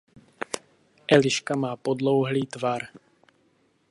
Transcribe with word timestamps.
Eliška 1.07 1.55
má 1.57 1.75
podlouhlý 1.75 2.41
tvar. 2.47 2.81